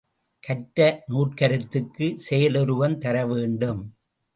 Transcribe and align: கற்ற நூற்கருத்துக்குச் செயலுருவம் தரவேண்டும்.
கற்ற 0.43 0.79
நூற்கருத்துக்குச் 1.07 2.19
செயலுருவம் 2.29 2.97
தரவேண்டும். 2.97 3.83